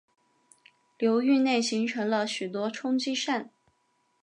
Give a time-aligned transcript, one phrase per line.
[0.97, 3.51] 流域内形成了许多冲积扇。